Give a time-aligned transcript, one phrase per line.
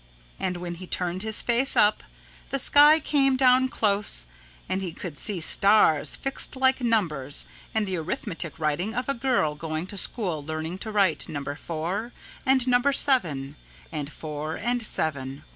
[0.39, 2.01] And when he turned his face up,
[2.49, 4.25] the sky came down close
[4.67, 9.53] and he could see stars fixed like numbers and the arithmetic writing of a girl
[9.53, 12.11] going to school learning to write number 4
[12.47, 13.55] and number 7
[13.91, 15.45] and 4 and 7 over and over.